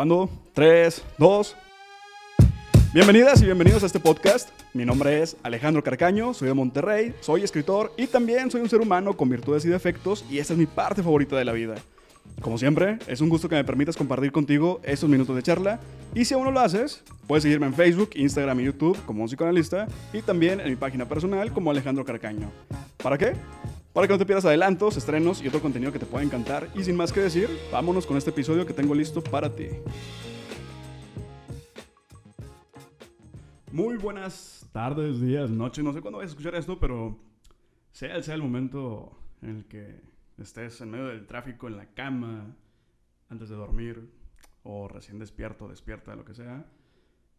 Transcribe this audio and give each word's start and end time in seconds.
Grabando. 0.00 0.30
3, 0.54 1.04
2. 1.18 1.56
Bienvenidas 2.94 3.42
y 3.42 3.44
bienvenidos 3.44 3.82
a 3.82 3.86
este 3.86 4.00
podcast. 4.00 4.48
Mi 4.72 4.86
nombre 4.86 5.20
es 5.20 5.36
Alejandro 5.42 5.84
Carcaño, 5.84 6.32
soy 6.32 6.48
de 6.48 6.54
Monterrey, 6.54 7.14
soy 7.20 7.42
escritor 7.42 7.92
y 7.98 8.06
también 8.06 8.50
soy 8.50 8.62
un 8.62 8.70
ser 8.70 8.80
humano 8.80 9.14
con 9.14 9.28
virtudes 9.28 9.62
y 9.66 9.68
defectos 9.68 10.24
y 10.30 10.38
esta 10.38 10.54
es 10.54 10.58
mi 10.58 10.64
parte 10.64 11.02
favorita 11.02 11.36
de 11.36 11.44
la 11.44 11.52
vida. 11.52 11.74
Como 12.40 12.56
siempre, 12.56 12.98
es 13.08 13.20
un 13.20 13.28
gusto 13.28 13.50
que 13.50 13.56
me 13.56 13.64
permitas 13.64 13.94
compartir 13.94 14.32
contigo 14.32 14.80
estos 14.84 15.10
minutos 15.10 15.36
de 15.36 15.42
charla 15.42 15.80
y 16.14 16.24
si 16.24 16.32
aún 16.32 16.44
no 16.44 16.50
lo 16.50 16.60
haces, 16.60 17.02
puedes 17.26 17.42
seguirme 17.42 17.66
en 17.66 17.74
Facebook, 17.74 18.12
Instagram 18.14 18.58
y 18.60 18.64
YouTube 18.64 18.98
como 19.04 19.20
un 19.20 19.28
psicoanalista 19.28 19.86
y 20.14 20.22
también 20.22 20.60
en 20.60 20.70
mi 20.70 20.76
página 20.76 21.06
personal 21.06 21.52
como 21.52 21.70
Alejandro 21.70 22.06
Carcaño. 22.06 22.50
¿Para 23.02 23.18
qué? 23.18 23.34
Para 23.92 24.06
que 24.06 24.12
no 24.12 24.18
te 24.18 24.26
pierdas 24.26 24.44
adelantos, 24.44 24.96
estrenos 24.96 25.42
y 25.42 25.48
otro 25.48 25.60
contenido 25.60 25.90
que 25.90 25.98
te 25.98 26.06
pueda 26.06 26.24
encantar. 26.24 26.70
Y 26.76 26.84
sin 26.84 26.94
más 26.94 27.12
que 27.12 27.20
decir, 27.20 27.48
vámonos 27.72 28.06
con 28.06 28.16
este 28.16 28.30
episodio 28.30 28.64
que 28.64 28.72
tengo 28.72 28.94
listo 28.94 29.20
para 29.20 29.52
ti. 29.52 29.66
Muy 33.72 33.96
buenas 33.96 34.68
tardes, 34.72 35.20
días, 35.20 35.50
noches. 35.50 35.82
No 35.82 35.92
sé 35.92 36.00
cuándo 36.00 36.18
vayas 36.18 36.30
a 36.30 36.34
escuchar 36.34 36.54
esto, 36.54 36.78
pero 36.78 37.18
sea, 37.90 38.22
sea 38.22 38.36
el 38.36 38.42
momento 38.42 39.18
en 39.42 39.56
el 39.56 39.64
que 39.64 40.00
estés 40.38 40.80
en 40.80 40.92
medio 40.92 41.06
del 41.06 41.26
tráfico, 41.26 41.66
en 41.66 41.76
la 41.76 41.86
cama, 41.86 42.54
antes 43.28 43.48
de 43.48 43.56
dormir, 43.56 44.08
o 44.62 44.86
recién 44.86 45.18
despierto, 45.18 45.66
despierta, 45.66 46.14
lo 46.14 46.24
que 46.24 46.34
sea. 46.34 46.64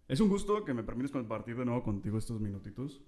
Es 0.10 0.20
un 0.20 0.28
gusto 0.28 0.66
que 0.66 0.74
me 0.74 0.84
permites 0.84 1.12
compartir 1.12 1.56
de 1.56 1.64
nuevo 1.64 1.82
contigo 1.82 2.18
estos 2.18 2.42
minutitos. 2.42 3.02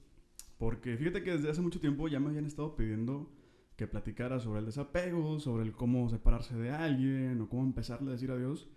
Porque 0.57 0.97
fíjate 0.97 1.23
que 1.23 1.31
desde 1.31 1.49
hace 1.49 1.61
mucho 1.61 1.79
tiempo 1.79 2.07
ya 2.07 2.19
me 2.19 2.29
habían 2.29 2.45
estado 2.45 2.75
pidiendo 2.75 3.31
que 3.75 3.87
platicara 3.87 4.39
sobre 4.39 4.59
el 4.59 4.65
desapego, 4.65 5.39
sobre 5.39 5.63
el 5.63 5.73
cómo 5.73 6.09
separarse 6.09 6.55
de 6.55 6.71
alguien 6.71 7.41
o 7.41 7.49
cómo 7.49 7.63
empezarle 7.63 8.09
a 8.09 8.13
decir 8.13 8.31
adiós 8.31 8.69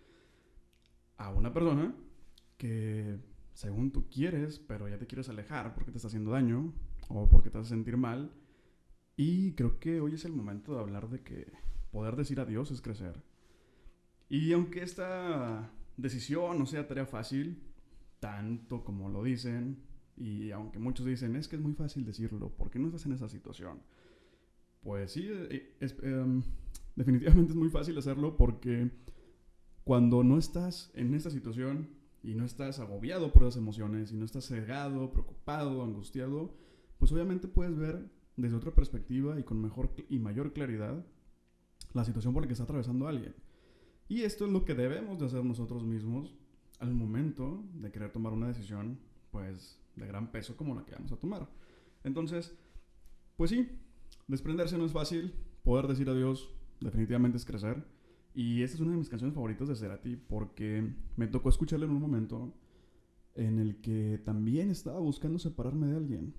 a 1.18 1.30
una 1.30 1.52
persona 1.52 1.94
que 2.56 3.18
según 3.52 3.90
tú 3.90 4.08
quieres, 4.08 4.58
pero 4.58 4.88
ya 4.88 4.98
te 4.98 5.06
quieres 5.06 5.28
alejar 5.28 5.74
porque 5.74 5.90
te 5.90 5.98
está 5.98 6.08
haciendo 6.08 6.32
daño 6.32 6.72
o 7.08 7.28
porque 7.28 7.50
te 7.50 7.58
hace 7.58 7.70
sentir 7.70 7.96
mal. 7.96 8.32
Y 9.16 9.52
creo 9.52 9.78
que 9.78 10.00
hoy 10.00 10.14
es 10.14 10.24
el 10.24 10.32
momento 10.32 10.74
de 10.74 10.80
hablar 10.80 11.08
de 11.08 11.22
que 11.22 11.52
poder 11.90 12.16
decir 12.16 12.40
adiós 12.40 12.70
es 12.70 12.82
crecer. 12.82 13.22
Y 14.28 14.52
aunque 14.52 14.82
esta 14.82 15.70
decisión 15.96 16.58
no 16.58 16.66
sea 16.66 16.86
tarea 16.86 17.06
fácil, 17.06 17.62
tanto 18.20 18.84
como 18.84 19.08
lo 19.08 19.22
dicen, 19.22 19.82
y 20.16 20.50
aunque 20.50 20.78
muchos 20.78 21.06
dicen, 21.06 21.36
es 21.36 21.48
que 21.48 21.56
es 21.56 21.62
muy 21.62 21.74
fácil 21.74 22.04
decirlo, 22.04 22.50
¿por 22.50 22.70
qué 22.70 22.78
no 22.78 22.86
estás 22.86 23.06
en 23.06 23.12
esa 23.12 23.28
situación? 23.28 23.80
Pues 24.82 25.12
sí, 25.12 25.28
eh, 25.28 25.76
em, 25.80 26.42
definitivamente 26.96 27.52
es 27.52 27.56
muy 27.56 27.68
fácil 27.68 27.98
hacerlo 27.98 28.36
porque 28.36 28.90
cuando 29.84 30.24
no 30.24 30.38
estás 30.38 30.90
en 30.94 31.14
esta 31.14 31.30
situación 31.30 31.88
y 32.22 32.34
no 32.34 32.44
estás 32.44 32.80
agobiado 32.80 33.32
por 33.32 33.42
esas 33.42 33.56
emociones 33.56 34.10
y 34.10 34.16
no 34.16 34.24
estás 34.24 34.46
cegado, 34.46 35.12
preocupado, 35.12 35.82
angustiado, 35.82 36.54
pues 36.98 37.12
obviamente 37.12 37.46
puedes 37.46 37.76
ver 37.76 38.10
desde 38.36 38.56
otra 38.56 38.74
perspectiva 38.74 39.38
y 39.38 39.44
con 39.44 39.60
mejor 39.60 39.90
y 40.08 40.18
mayor 40.18 40.52
claridad 40.52 41.04
la 41.92 42.04
situación 42.04 42.34
por 42.34 42.42
la 42.42 42.46
que 42.46 42.52
está 42.52 42.64
atravesando 42.64 43.06
alguien. 43.06 43.34
Y 44.08 44.22
esto 44.22 44.46
es 44.46 44.52
lo 44.52 44.64
que 44.64 44.74
debemos 44.74 45.18
de 45.18 45.26
hacer 45.26 45.44
nosotros 45.44 45.84
mismos 45.84 46.36
al 46.78 46.94
momento 46.94 47.64
de 47.74 47.90
querer 47.90 48.12
tomar 48.12 48.32
una 48.32 48.48
decisión, 48.48 48.98
pues 49.30 49.80
de 49.96 50.06
gran 50.06 50.30
peso 50.30 50.56
como 50.56 50.74
la 50.74 50.84
que 50.84 50.94
vamos 50.94 51.12
a 51.12 51.16
tomar. 51.16 51.48
Entonces, 52.04 52.56
pues 53.36 53.50
sí, 53.50 53.68
desprenderse 54.28 54.78
no 54.78 54.84
es 54.84 54.92
fácil, 54.92 55.34
poder 55.64 55.86
decir 55.88 56.08
adiós 56.08 56.48
definitivamente 56.80 57.38
es 57.38 57.44
crecer. 57.44 57.84
Y 58.34 58.62
esta 58.62 58.76
es 58.76 58.80
una 58.80 58.92
de 58.92 58.98
mis 58.98 59.08
canciones 59.08 59.34
favoritas 59.34 59.68
de 59.68 59.76
Cerati 59.76 60.16
porque 60.16 60.94
me 61.16 61.26
tocó 61.26 61.48
escucharla 61.48 61.86
en 61.86 61.92
un 61.92 62.00
momento 62.00 62.54
en 63.34 63.58
el 63.58 63.80
que 63.80 64.20
también 64.24 64.70
estaba 64.70 64.98
buscando 64.98 65.38
separarme 65.38 65.86
de 65.86 65.96
alguien. 65.96 66.34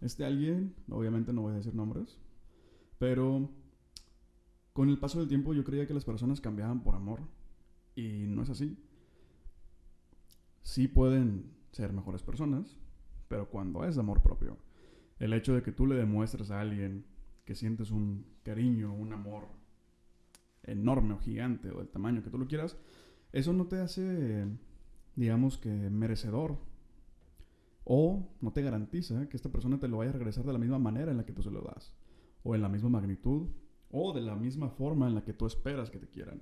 Este 0.00 0.24
alguien, 0.24 0.74
obviamente 0.88 1.32
no 1.32 1.42
voy 1.42 1.52
a 1.52 1.56
decir 1.56 1.74
nombres, 1.74 2.18
pero 2.98 3.50
con 4.72 4.88
el 4.88 4.98
paso 4.98 5.18
del 5.18 5.28
tiempo 5.28 5.54
yo 5.54 5.64
creía 5.64 5.86
que 5.86 5.94
las 5.94 6.04
personas 6.04 6.40
cambiaban 6.40 6.82
por 6.82 6.94
amor 6.94 7.20
y 7.94 8.24
no 8.26 8.42
es 8.42 8.50
así. 8.50 8.78
Sí 10.62 10.88
pueden 10.88 11.52
ser 11.72 11.92
mejores 11.92 12.22
personas, 12.22 12.78
pero 13.34 13.50
cuando 13.50 13.84
es 13.84 13.98
amor 13.98 14.22
propio, 14.22 14.56
el 15.18 15.32
hecho 15.32 15.56
de 15.56 15.62
que 15.64 15.72
tú 15.72 15.88
le 15.88 15.96
demuestres 15.96 16.52
a 16.52 16.60
alguien 16.60 17.04
que 17.44 17.56
sientes 17.56 17.90
un 17.90 18.24
cariño, 18.44 18.94
un 18.94 19.12
amor 19.12 19.48
enorme 20.62 21.14
o 21.14 21.18
gigante 21.18 21.68
o 21.72 21.78
del 21.78 21.88
tamaño 21.88 22.22
que 22.22 22.30
tú 22.30 22.38
lo 22.38 22.46
quieras, 22.46 22.78
eso 23.32 23.52
no 23.52 23.66
te 23.66 23.80
hace, 23.80 24.46
digamos 25.16 25.58
que, 25.58 25.68
merecedor. 25.68 26.58
O 27.82 28.28
no 28.40 28.52
te 28.52 28.62
garantiza 28.62 29.28
que 29.28 29.36
esta 29.36 29.50
persona 29.50 29.80
te 29.80 29.88
lo 29.88 29.96
vaya 29.96 30.10
a 30.10 30.14
regresar 30.14 30.44
de 30.44 30.52
la 30.52 30.60
misma 30.60 30.78
manera 30.78 31.10
en 31.10 31.16
la 31.16 31.26
que 31.26 31.32
tú 31.32 31.42
se 31.42 31.50
lo 31.50 31.60
das. 31.60 31.92
O 32.44 32.54
en 32.54 32.62
la 32.62 32.68
misma 32.68 32.88
magnitud. 32.88 33.48
O 33.90 34.12
de 34.12 34.20
la 34.20 34.36
misma 34.36 34.68
forma 34.68 35.08
en 35.08 35.16
la 35.16 35.24
que 35.24 35.32
tú 35.32 35.46
esperas 35.46 35.90
que 35.90 35.98
te 35.98 36.06
quieran. 36.06 36.40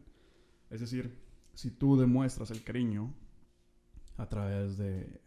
Es 0.69 0.81
decir, 0.83 1.17
si 1.55 1.71
tú 1.71 1.97
demuestras 1.97 2.51
el 2.51 2.63
cariño 2.63 3.15
a 4.19 4.29
través 4.29 4.77
de 4.77 5.23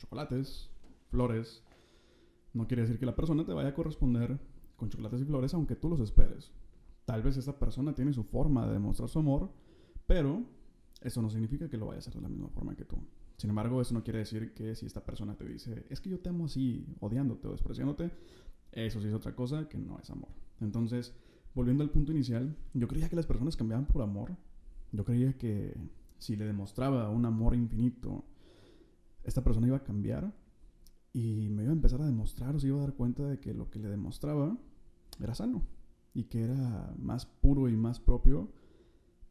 chocolates, 0.00 0.70
flores, 1.10 1.62
no 2.52 2.66
quiere 2.66 2.82
decir 2.82 2.98
que 2.98 3.06
la 3.06 3.14
persona 3.14 3.44
te 3.44 3.52
vaya 3.52 3.68
a 3.68 3.74
corresponder 3.74 4.40
con 4.76 4.88
chocolates 4.88 5.20
y 5.20 5.24
flores 5.24 5.54
aunque 5.54 5.76
tú 5.76 5.88
los 5.88 6.00
esperes. 6.00 6.52
Tal 7.04 7.22
vez 7.22 7.36
esta 7.36 7.58
persona 7.58 7.94
tiene 7.94 8.12
su 8.12 8.24
forma 8.24 8.66
de 8.66 8.72
demostrar 8.72 9.08
su 9.08 9.18
amor, 9.18 9.50
pero 10.06 10.44
eso 11.00 11.22
no 11.22 11.30
significa 11.30 11.68
que 11.68 11.76
lo 11.76 11.86
vaya 11.86 11.96
a 11.96 12.00
hacer 12.00 12.14
de 12.14 12.20
la 12.20 12.28
misma 12.28 12.48
forma 12.48 12.74
que 12.74 12.84
tú. 12.84 12.98
Sin 13.36 13.50
embargo, 13.50 13.80
eso 13.80 13.94
no 13.94 14.02
quiere 14.02 14.18
decir 14.18 14.52
que 14.52 14.74
si 14.74 14.86
esta 14.86 15.04
persona 15.04 15.34
te 15.34 15.44
dice, 15.44 15.86
es 15.88 16.00
que 16.00 16.10
yo 16.10 16.20
te 16.20 16.28
amo 16.28 16.44
así, 16.46 16.86
odiándote 17.00 17.48
o 17.48 17.52
despreciándote, 17.52 18.10
eso 18.72 19.00
sí 19.00 19.08
es 19.08 19.14
otra 19.14 19.34
cosa 19.34 19.68
que 19.68 19.78
no 19.78 19.98
es 19.98 20.10
amor. 20.10 20.30
Entonces, 20.60 21.14
volviendo 21.54 21.82
al 21.82 21.90
punto 21.90 22.12
inicial, 22.12 22.56
yo 22.74 22.86
creía 22.86 23.08
que 23.08 23.16
las 23.16 23.26
personas 23.26 23.56
cambiaban 23.56 23.86
por 23.86 24.02
amor. 24.02 24.36
Yo 24.92 25.04
creía 25.04 25.38
que 25.38 25.74
si 26.18 26.36
le 26.36 26.44
demostraba 26.44 27.08
un 27.08 27.24
amor 27.24 27.54
infinito, 27.54 28.24
esta 29.30 29.44
persona 29.44 29.68
iba 29.68 29.76
a 29.76 29.84
cambiar 29.84 30.34
y 31.12 31.48
me 31.50 31.62
iba 31.62 31.72
a 31.72 31.74
empezar 31.74 32.02
a 32.02 32.06
demostrar 32.06 32.54
o 32.54 32.60
se 32.60 32.66
iba 32.66 32.78
a 32.78 32.82
dar 32.82 32.94
cuenta 32.94 33.26
de 33.26 33.38
que 33.38 33.54
lo 33.54 33.70
que 33.70 33.78
le 33.78 33.88
demostraba 33.88 34.58
era 35.20 35.34
sano 35.34 35.62
y 36.12 36.24
que 36.24 36.42
era 36.42 36.92
más 36.98 37.26
puro 37.26 37.68
y 37.68 37.76
más 37.76 38.00
propio 38.00 38.52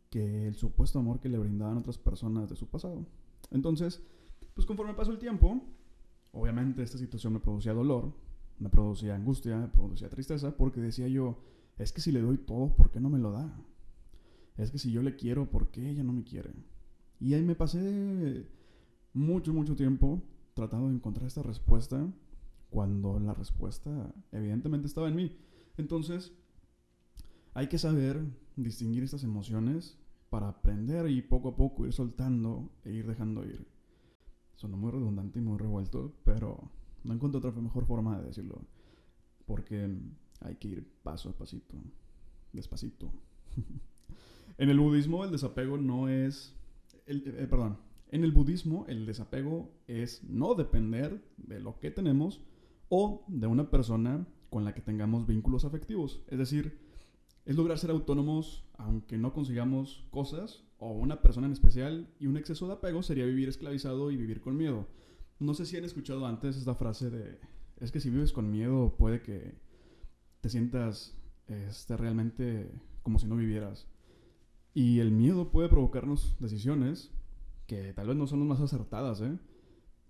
que 0.09 0.47
el 0.47 0.55
supuesto 0.55 0.99
amor 0.99 1.19
que 1.19 1.29
le 1.29 1.37
brindaban 1.37 1.77
otras 1.77 1.97
personas 1.97 2.49
de 2.49 2.55
su 2.55 2.67
pasado. 2.67 3.05
Entonces, 3.51 4.01
pues 4.53 4.65
conforme 4.65 4.93
pasó 4.93 5.11
el 5.11 5.19
tiempo, 5.19 5.61
obviamente 6.31 6.81
esta 6.81 6.97
situación 6.97 7.33
me 7.33 7.39
producía 7.39 7.73
dolor, 7.73 8.13
me 8.57 8.69
producía 8.69 9.15
angustia, 9.15 9.57
me 9.57 9.67
producía 9.67 10.09
tristeza, 10.09 10.55
porque 10.55 10.79
decía 10.79 11.07
yo, 11.09 11.43
es 11.77 11.91
que 11.91 12.01
si 12.01 12.11
le 12.11 12.21
doy 12.21 12.37
todo, 12.37 12.75
¿por 12.75 12.89
qué 12.89 12.99
no 12.99 13.09
me 13.09 13.19
lo 13.19 13.31
da? 13.31 13.53
Es 14.57 14.71
que 14.71 14.77
si 14.77 14.91
yo 14.91 15.01
le 15.01 15.15
quiero, 15.15 15.49
¿por 15.49 15.71
qué 15.71 15.89
ella 15.89 16.03
no 16.03 16.13
me 16.13 16.23
quiere? 16.23 16.53
Y 17.19 17.33
ahí 17.33 17.43
me 17.43 17.55
pasé 17.55 18.47
mucho, 19.13 19.53
mucho 19.53 19.75
tiempo 19.75 20.21
tratando 20.53 20.87
de 20.87 20.95
encontrar 20.95 21.27
esta 21.27 21.43
respuesta 21.43 22.05
cuando 22.69 23.19
la 23.19 23.33
respuesta 23.33 24.13
evidentemente 24.31 24.87
estaba 24.87 25.09
en 25.09 25.15
mí. 25.15 25.37
Entonces, 25.77 26.33
hay 27.53 27.67
que 27.67 27.77
saber 27.77 28.23
distinguir 28.55 29.03
estas 29.03 29.23
emociones 29.23 29.97
para 30.29 30.49
aprender 30.49 31.09
y 31.09 31.21
poco 31.21 31.49
a 31.49 31.55
poco 31.55 31.85
ir 31.85 31.93
soltando 31.93 32.69
e 32.83 32.91
ir 32.91 33.07
dejando 33.07 33.43
ir. 33.45 33.67
Suena 34.55 34.75
muy 34.75 34.91
redundante 34.91 35.39
y 35.39 35.41
muy 35.41 35.57
revuelto, 35.57 36.13
pero 36.23 36.69
no 37.03 37.13
encuentro 37.13 37.39
otra 37.39 37.51
mejor 37.51 37.85
forma 37.85 38.19
de 38.19 38.27
decirlo. 38.27 38.61
Porque 39.45 39.89
hay 40.41 40.55
que 40.55 40.67
ir 40.67 40.87
paso 41.01 41.29
a 41.29 41.37
pasito, 41.37 41.75
despacito. 42.53 43.11
en 44.57 44.69
el 44.69 44.79
budismo 44.79 45.23
el 45.23 45.31
desapego 45.31 45.77
no 45.77 46.09
es... 46.09 46.55
El, 47.07 47.23
eh, 47.25 47.47
perdón, 47.47 47.77
en 48.11 48.23
el 48.23 48.31
budismo, 48.31 48.85
el 48.87 49.05
desapego 49.05 49.71
es 49.87 50.23
no 50.23 50.55
depender 50.55 51.21
de 51.37 51.59
lo 51.59 51.79
que 51.79 51.91
tenemos 51.91 52.41
o 52.89 53.23
de 53.27 53.47
una 53.47 53.69
persona 53.69 54.27
con 54.49 54.65
la 54.65 54.73
que 54.73 54.81
tengamos 54.81 55.27
vínculos 55.27 55.63
afectivos. 55.63 56.21
Es 56.27 56.39
decir, 56.39 56.79
es 57.45 57.55
lograr 57.55 57.77
ser 57.77 57.91
autónomos 57.91 58.65
aunque 58.77 59.17
no 59.17 59.33
consigamos 59.33 60.07
cosas 60.09 60.63
o 60.79 60.91
una 60.91 61.21
persona 61.21 61.47
en 61.47 61.53
especial 61.53 62.07
y 62.19 62.27
un 62.27 62.37
exceso 62.37 62.67
de 62.67 62.73
apego 62.73 63.03
sería 63.03 63.25
vivir 63.25 63.49
esclavizado 63.49 64.09
y 64.11 64.17
vivir 64.17 64.41
con 64.41 64.57
miedo. 64.57 64.87
No 65.39 65.53
sé 65.53 65.65
si 65.65 65.77
han 65.77 65.85
escuchado 65.85 66.25
antes 66.25 66.57
esta 66.57 66.75
frase 66.75 67.09
de 67.09 67.39
es 67.79 67.91
que 67.91 67.99
si 67.99 68.09
vives 68.09 68.33
con 68.33 68.51
miedo 68.51 68.95
puede 68.97 69.21
que 69.21 69.55
te 70.41 70.49
sientas 70.49 71.15
este, 71.47 71.95
realmente 71.95 72.71
como 73.03 73.19
si 73.19 73.27
no 73.27 73.35
vivieras. 73.35 73.87
Y 74.73 74.99
el 74.99 75.11
miedo 75.11 75.51
puede 75.51 75.69
provocarnos 75.69 76.35
decisiones 76.39 77.11
que 77.69 77.93
tal 77.93 78.07
vez 78.07 78.17
no 78.17 78.25
son 78.25 78.39
las 78.39 78.49
más 78.49 78.61
acertadas, 78.61 79.21
¿eh? 79.21 79.37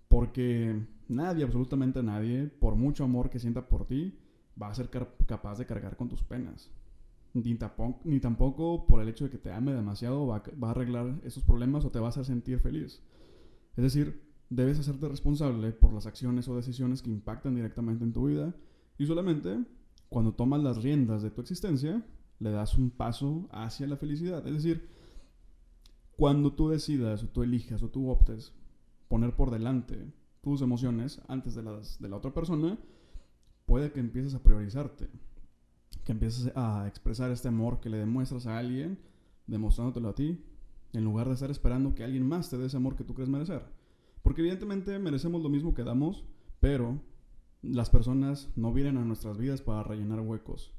Porque 0.08 0.74
nadie, 1.08 1.44
absolutamente 1.44 2.02
nadie, 2.02 2.46
por 2.46 2.74
mucho 2.74 3.04
amor 3.04 3.28
que 3.30 3.38
sienta 3.38 3.68
por 3.68 3.86
ti, 3.86 4.18
va 4.60 4.68
a 4.68 4.74
ser 4.74 4.88
capaz 5.26 5.58
de 5.58 5.66
cargar 5.66 5.96
con 5.96 6.08
tus 6.08 6.24
penas. 6.24 6.70
ni 7.34 7.54
tampoco, 7.54 8.00
ni 8.04 8.18
tampoco 8.18 8.86
por 8.86 9.00
el 9.00 9.08
hecho 9.08 9.24
de 9.24 9.30
que 9.30 9.38
te 9.38 9.52
ame 9.52 9.72
demasiado 9.72 10.26
va, 10.26 10.42
va 10.62 10.68
a 10.68 10.70
arreglar 10.72 11.20
esos 11.24 11.44
problemas 11.44 11.84
o 11.84 11.90
te 11.90 12.00
vas 12.00 12.16
a 12.18 12.24
sentir 12.24 12.58
feliz. 12.58 13.02
Es 13.76 13.84
decir, 13.84 14.22
debes 14.48 14.80
hacerte 14.80 15.06
responsable 15.08 15.70
por 15.72 15.92
las 15.92 16.06
acciones 16.06 16.48
o 16.48 16.56
decisiones 16.56 17.02
que 17.02 17.10
impactan 17.10 17.54
directamente 17.54 18.04
en 18.04 18.12
tu 18.12 18.26
vida 18.26 18.54
y 18.98 19.06
solamente 19.06 19.64
cuando 20.08 20.32
tomas 20.32 20.62
las 20.62 20.82
riendas 20.82 21.22
de 21.22 21.30
tu 21.30 21.40
existencia 21.42 22.02
le 22.40 22.50
das 22.50 22.74
un 22.76 22.90
paso 22.90 23.48
hacia 23.52 23.86
la 23.86 23.96
felicidad. 23.96 24.44
Es 24.46 24.54
decir, 24.54 24.88
cuando 26.20 26.52
tú 26.52 26.68
decidas 26.68 27.24
o 27.24 27.28
tú 27.28 27.42
elijas 27.42 27.82
o 27.82 27.88
tú 27.88 28.10
optes 28.10 28.52
poner 29.08 29.34
por 29.34 29.50
delante 29.50 30.12
tus 30.42 30.60
emociones 30.60 31.22
antes 31.28 31.54
de 31.54 31.62
las 31.62 31.98
de 31.98 32.10
la 32.10 32.16
otra 32.16 32.34
persona, 32.34 32.78
puede 33.64 33.90
que 33.90 34.00
empieces 34.00 34.34
a 34.34 34.42
priorizarte, 34.42 35.08
que 36.04 36.12
empieces 36.12 36.52
a 36.54 36.86
expresar 36.86 37.30
este 37.30 37.48
amor 37.48 37.80
que 37.80 37.88
le 37.88 37.96
demuestras 37.96 38.46
a 38.46 38.58
alguien, 38.58 38.98
demostrándotelo 39.46 40.10
a 40.10 40.14
ti, 40.14 40.44
en 40.92 41.04
lugar 41.04 41.26
de 41.26 41.32
estar 41.32 41.50
esperando 41.50 41.94
que 41.94 42.04
alguien 42.04 42.28
más 42.28 42.50
te 42.50 42.58
dé 42.58 42.66
ese 42.66 42.76
amor 42.76 42.96
que 42.96 43.04
tú 43.04 43.14
crees 43.14 43.30
merecer. 43.30 43.64
Porque 44.22 44.42
evidentemente 44.42 44.98
merecemos 44.98 45.42
lo 45.42 45.48
mismo 45.48 45.72
que 45.72 45.84
damos, 45.84 46.26
pero 46.60 47.00
las 47.62 47.88
personas 47.88 48.50
no 48.56 48.74
vienen 48.74 48.98
a 48.98 49.06
nuestras 49.06 49.38
vidas 49.38 49.62
para 49.62 49.84
rellenar 49.84 50.20
huecos. 50.20 50.74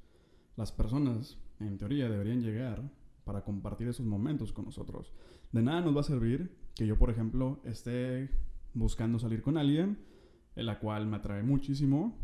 Las 0.56 0.72
personas, 0.72 1.40
en 1.60 1.80
teoría, 1.80 2.10
deberían 2.10 2.44
llegar 2.44 2.92
para 3.24 3.44
compartir 3.44 3.88
esos 3.88 4.06
momentos 4.06 4.54
con 4.54 4.66
nosotros. 4.66 5.14
De 5.52 5.62
nada 5.62 5.82
nos 5.82 5.96
va 5.96 6.02
a 6.02 6.04
servir 6.04 6.58
que 6.76 6.88
yo, 6.88 6.98
por 6.98 7.10
ejemplo, 7.10 7.62
esté 7.66 8.30
buscando 8.74 9.20
salir 9.20 9.42
con 9.42 9.58
alguien, 9.58 10.00
en 10.56 10.66
la 10.66 10.80
cual 10.80 11.08
me 11.08 11.18
atrae 11.18 11.44
muchísimo, 11.44 12.18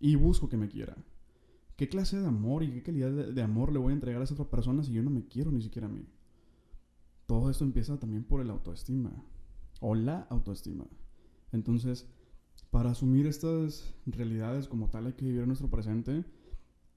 y 0.00 0.14
busco 0.14 0.48
que 0.48 0.56
me 0.56 0.68
quiera. 0.68 0.96
¿Qué 1.76 1.88
clase 1.88 2.20
de 2.20 2.26
amor 2.26 2.62
y 2.62 2.72
qué 2.72 2.82
calidad 2.82 3.10
de, 3.10 3.42
amor 3.42 3.72
le 3.72 3.78
voy 3.78 3.92
a 3.92 3.94
entregar 3.94 4.20
a 4.20 4.24
esa 4.24 4.34
otra 4.34 4.50
persona 4.50 4.82
si 4.82 4.92
yo 4.92 5.02
no 5.02 5.10
me 5.10 5.26
quiero 5.26 5.52
ni 5.52 5.62
siquiera 5.62 5.86
a 5.86 5.90
mí? 5.90 6.06
Todo 7.26 7.50
esto 7.50 7.64
empieza 7.64 7.98
también 7.98 8.24
por 8.24 8.40
el 8.40 8.50
autoestima 8.50 9.12
o 9.80 9.94
la 9.94 10.26
autoestima. 10.30 10.86
Entonces, 11.52 12.08
para 12.70 12.90
asumir 12.90 13.26
estas 13.26 13.94
realidades 14.06 14.66
como 14.66 14.90
tal 14.90 15.06
hay 15.06 15.12
que 15.12 15.24
vivir 15.24 15.46
nuestro 15.46 15.70
presente 15.70 16.24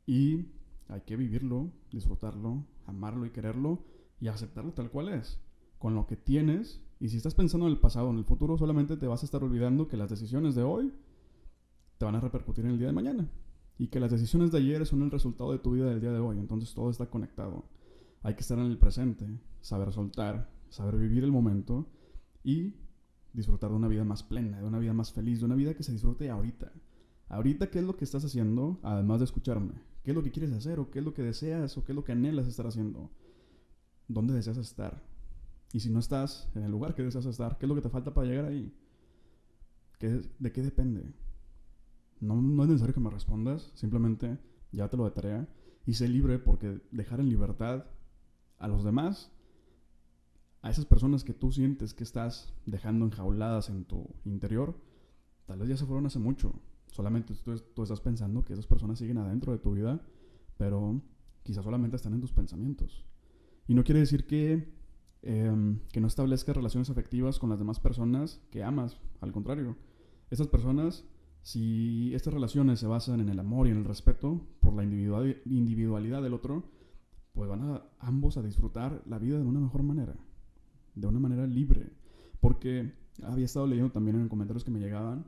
y 0.07 0.47
hay 0.91 1.01
que 1.01 1.15
vivirlo, 1.15 1.71
disfrutarlo, 1.89 2.65
amarlo 2.85 3.25
y 3.25 3.29
quererlo 3.29 3.79
y 4.19 4.27
aceptarlo 4.27 4.73
tal 4.73 4.91
cual 4.91 5.07
es, 5.09 5.39
con 5.77 5.95
lo 5.95 6.05
que 6.05 6.17
tienes. 6.17 6.81
Y 6.99 7.09
si 7.09 7.17
estás 7.17 7.33
pensando 7.33 7.65
en 7.65 7.71
el 7.71 7.79
pasado 7.79 8.07
o 8.07 8.11
en 8.11 8.17
el 8.17 8.25
futuro, 8.25 8.57
solamente 8.57 8.97
te 8.97 9.07
vas 9.07 9.23
a 9.23 9.25
estar 9.25 9.41
olvidando 9.41 9.87
que 9.87 9.95
las 9.95 10.09
decisiones 10.09 10.53
de 10.53 10.63
hoy 10.63 10.93
te 11.97 12.03
van 12.03 12.15
a 12.15 12.19
repercutir 12.19 12.65
en 12.65 12.71
el 12.71 12.77
día 12.77 12.87
de 12.87 12.93
mañana. 12.93 13.31
Y 13.77 13.87
que 13.87 14.01
las 14.01 14.11
decisiones 14.11 14.51
de 14.51 14.57
ayer 14.57 14.85
son 14.85 15.01
el 15.01 15.11
resultado 15.11 15.53
de 15.53 15.59
tu 15.59 15.71
vida 15.71 15.85
del 15.85 16.01
día 16.01 16.11
de 16.11 16.19
hoy. 16.19 16.37
Entonces 16.37 16.73
todo 16.75 16.91
está 16.91 17.09
conectado. 17.09 17.65
Hay 18.21 18.35
que 18.35 18.41
estar 18.41 18.59
en 18.59 18.65
el 18.65 18.77
presente, 18.77 19.39
saber 19.61 19.93
soltar, 19.93 20.51
saber 20.69 20.97
vivir 20.97 21.23
el 21.23 21.31
momento 21.31 21.87
y 22.43 22.75
disfrutar 23.31 23.69
de 23.69 23.77
una 23.77 23.87
vida 23.87 24.03
más 24.03 24.23
plena, 24.23 24.59
de 24.59 24.67
una 24.67 24.77
vida 24.77 24.93
más 24.93 25.13
feliz, 25.13 25.39
de 25.39 25.45
una 25.45 25.55
vida 25.55 25.73
que 25.73 25.83
se 25.83 25.93
disfrute 25.93 26.29
ahorita. 26.29 26.71
Ahorita, 27.29 27.69
¿qué 27.69 27.79
es 27.79 27.85
lo 27.85 27.95
que 27.95 28.03
estás 28.03 28.25
haciendo 28.25 28.79
además 28.83 29.19
de 29.19 29.25
escucharme? 29.25 29.90
¿Qué 30.03 30.11
es 30.11 30.15
lo 30.15 30.23
que 30.23 30.31
quieres 30.31 30.51
hacer 30.53 30.79
o 30.79 30.89
qué 30.89 30.99
es 30.99 31.05
lo 31.05 31.13
que 31.13 31.21
deseas 31.21 31.77
o 31.77 31.83
qué 31.83 31.91
es 31.91 31.95
lo 31.95 32.03
que 32.03 32.11
anhelas 32.11 32.47
estar 32.47 32.65
haciendo? 32.65 33.11
¿Dónde 34.07 34.33
deseas 34.33 34.57
estar? 34.57 35.03
Y 35.73 35.79
si 35.79 35.89
no 35.89 35.99
estás 35.99 36.49
en 36.55 36.63
el 36.63 36.71
lugar 36.71 36.95
que 36.95 37.03
deseas 37.03 37.25
estar, 37.25 37.57
¿qué 37.57 37.65
es 37.65 37.69
lo 37.69 37.75
que 37.75 37.81
te 37.81 37.89
falta 37.89 38.13
para 38.13 38.27
llegar 38.27 38.45
ahí? 38.45 38.73
¿De 39.99 40.51
qué 40.51 40.63
depende? 40.63 41.13
No, 42.19 42.63
es 42.63 42.69
necesario 42.69 42.93
que 42.93 42.99
me 42.99 43.09
respondas, 43.09 43.71
simplemente 43.75 44.37
llévatelo 44.71 45.05
de 45.05 45.11
tarea 45.11 45.47
y 45.85 45.93
sé 45.93 46.07
libre 46.07 46.39
porque 46.39 46.81
dejar 46.91 47.19
en 47.19 47.29
libertad 47.29 47.85
a 48.57 48.67
los 48.67 48.83
demás 48.83 49.31
a 50.61 50.69
esas 50.69 50.85
personas 50.85 51.23
que 51.23 51.33
tú 51.33 51.51
sientes 51.51 51.93
que 51.93 52.03
estás 52.03 52.53
dejando 52.65 53.05
enjauladas 53.05 53.69
en 53.69 53.85
tu 53.85 54.07
interior, 54.25 54.79
tal 55.47 55.59
vez 55.59 55.69
ya 55.69 55.77
se 55.77 55.85
fueron 55.85 56.05
hace 56.05 56.19
mucho. 56.19 56.53
Solamente 56.91 57.33
tú, 57.43 57.83
estás 57.83 58.01
pensando 58.01 58.45
que 58.45 58.53
esas 58.53 58.67
personas 58.67 58.99
siguen 58.99 59.17
adentro 59.17 59.51
de 59.51 59.57
tu 59.57 59.73
vida, 59.73 60.01
pero 60.57 61.01
quizás 61.43 61.63
solamente 61.63 61.95
están 61.95 62.13
en 62.13 62.21
tus 62.21 62.31
pensamientos. 62.31 63.05
Y 63.67 63.73
no 63.73 63.83
quiere 63.83 64.01
decir 64.01 64.27
que, 64.27 64.73
em, 65.23 65.79
que 65.91 66.01
no 66.01 66.07
establezcas 66.07 66.55
relaciones 66.55 66.89
afectivas 66.89 67.39
con 67.39 67.49
las 67.49 67.59
demás 67.59 67.79
personas 67.79 68.39
que 68.51 68.63
amas. 68.63 68.99
Al 69.21 69.31
contrario, 69.31 69.75
esas 70.29 70.47
personas, 70.47 71.05
si 71.41 72.13
estas 72.13 72.33
relaciones 72.33 72.79
se 72.79 72.87
basan 72.87 73.19
en 73.19 73.29
el 73.29 73.39
amor 73.39 73.67
y 73.67 73.71
en 73.71 73.77
el 73.77 73.85
respeto 73.85 74.47
por 74.59 74.73
la 74.73 74.83
individualidad 74.83 76.21
del 76.21 76.33
otro, 76.33 76.63
pues 77.33 77.49
van 77.49 77.63
a 77.63 77.83
ambos 77.99 78.37
a 78.37 78.43
disfrutar 78.43 79.01
la 79.07 79.17
vida 79.17 79.39
de 79.39 79.45
una 79.45 79.59
mejor 79.59 79.83
manera 79.83 80.15
de 80.95 81.07
una 81.07 81.19
manera 81.19 81.45
libre. 81.47 81.89
Porque 82.39 82.93
había 83.23 83.45
estado 83.45 83.67
leyendo 83.67 83.91
también 83.91 84.17
en 84.17 84.29
comentarios 84.29 84.63
que 84.63 84.71
me 84.71 84.79
llegaban 84.79 85.25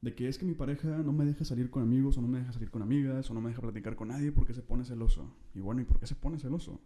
de 0.00 0.14
que 0.14 0.28
es 0.28 0.38
que 0.38 0.46
mi 0.46 0.54
pareja 0.54 0.88
no 0.98 1.12
me 1.12 1.26
deja 1.26 1.44
salir 1.44 1.70
con 1.70 1.82
amigos 1.82 2.16
o 2.16 2.22
no 2.22 2.28
me 2.28 2.38
deja 2.38 2.52
salir 2.52 2.70
con 2.70 2.82
amigas 2.82 3.30
o 3.30 3.34
no 3.34 3.40
me 3.40 3.50
deja 3.50 3.60
platicar 3.60 3.96
con 3.96 4.08
nadie 4.08 4.32
porque 4.32 4.54
se 4.54 4.62
pone 4.62 4.84
celoso. 4.84 5.34
Y 5.54 5.60
bueno, 5.60 5.82
¿y 5.82 5.84
por 5.84 6.00
qué 6.00 6.06
se 6.06 6.14
pone 6.14 6.38
celoso? 6.38 6.80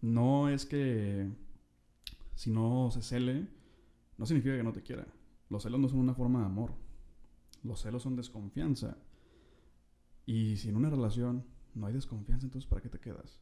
No 0.00 0.48
es 0.48 0.66
que 0.66 1.30
si 2.34 2.50
no 2.50 2.90
se 2.90 3.02
cele, 3.02 3.48
no 4.18 4.26
significa 4.26 4.56
que 4.56 4.62
no 4.62 4.72
te 4.72 4.82
quiera. 4.82 5.06
Los 5.48 5.62
celos 5.62 5.80
no 5.80 5.88
son 5.88 6.00
una 6.00 6.14
forma 6.14 6.40
de 6.40 6.46
amor. 6.46 6.74
Los 7.62 7.80
celos 7.80 8.02
son 8.02 8.14
desconfianza. 8.14 8.98
Y 10.26 10.56
si 10.58 10.68
en 10.68 10.76
una 10.76 10.90
relación 10.90 11.46
no 11.74 11.86
hay 11.86 11.94
desconfianza, 11.94 12.46
entonces 12.46 12.68
¿para 12.68 12.82
qué 12.82 12.90
te 12.90 13.00
quedas? 13.00 13.40